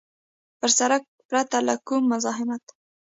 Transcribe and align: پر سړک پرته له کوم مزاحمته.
پر 0.59 0.69
سړک 0.79 1.03
پرته 1.29 1.57
له 1.67 1.75
کوم 1.87 2.03
مزاحمته. 2.13 2.73